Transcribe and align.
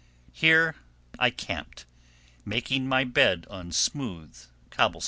Here 0.31 0.75
I 1.19 1.29
camped, 1.29 1.85
making 2.43 2.87
my 2.87 3.03
bed 3.03 3.45
on 3.51 3.71
smooth 3.71 4.35
cobblestones. 4.71 4.99